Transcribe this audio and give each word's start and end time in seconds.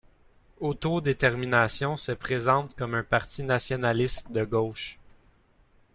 Autodétermination 0.61 1.95
se 1.95 2.11
présente 2.11 2.73
comme 2.75 2.95
un 2.95 3.03
parti 3.03 3.43
nationaliste 3.43 4.31
de 4.31 4.43
gauche. 4.43 4.97